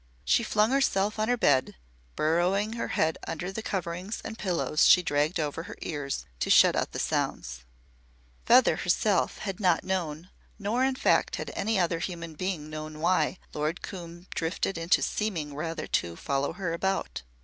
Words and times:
She 0.25 0.41
flung 0.41 0.71
herself 0.71 1.19
on 1.19 1.27
her 1.29 1.37
bed, 1.37 1.75
burrowing 2.15 2.73
her 2.73 2.87
head 2.87 3.19
under 3.27 3.51
the 3.51 3.61
coverings 3.61 4.19
and 4.25 4.35
pillows 4.35 4.87
she 4.87 5.03
dragged 5.03 5.39
over 5.39 5.61
her 5.61 5.75
ears 5.83 6.25
to 6.39 6.49
shut 6.49 6.75
out 6.75 6.91
the 6.91 6.97
sounds. 6.97 7.65
Feather 8.47 8.77
herself 8.77 9.37
had 9.37 9.59
not 9.59 9.83
known, 9.83 10.31
nor 10.57 10.83
in 10.83 10.95
fact 10.95 11.35
had 11.35 11.51
any 11.55 11.79
other 11.79 11.99
human 11.99 12.33
being 12.33 12.67
known 12.67 12.99
why 12.99 13.37
Lord 13.53 13.83
Coombe 13.83 14.25
drifted 14.33 14.75
into 14.75 15.03
seeming 15.03 15.53
rather 15.53 15.85
to 15.85 16.15
follow 16.15 16.53
her 16.53 16.73
about. 16.73 17.21